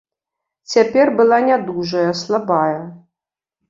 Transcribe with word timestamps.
Цяпер 0.77 1.13
была 1.21 1.41
нядужая, 1.51 2.09
слабая. 2.25 2.77